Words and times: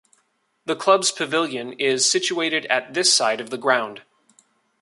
The 0.65 0.75
clubs 0.75 1.11
pavilion 1.11 1.73
is 1.73 2.09
situated 2.09 2.65
at 2.71 2.95
this 2.95 3.13
side 3.13 3.39
of 3.39 3.51
the 3.51 3.57
ground. 3.59 4.01